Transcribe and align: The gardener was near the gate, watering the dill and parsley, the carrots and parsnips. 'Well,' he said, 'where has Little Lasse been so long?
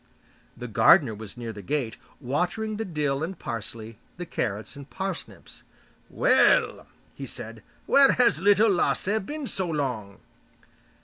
The 0.57 0.67
gardener 0.67 1.13
was 1.13 1.37
near 1.37 1.53
the 1.53 1.61
gate, 1.61 1.95
watering 2.19 2.77
the 2.77 2.85
dill 2.85 3.21
and 3.21 3.37
parsley, 3.37 3.99
the 4.17 4.25
carrots 4.25 4.75
and 4.75 4.89
parsnips. 4.89 5.61
'Well,' 6.09 6.87
he 7.13 7.27
said, 7.27 7.61
'where 7.85 8.13
has 8.13 8.41
Little 8.41 8.71
Lasse 8.71 9.19
been 9.23 9.45
so 9.45 9.67
long? 9.69 10.17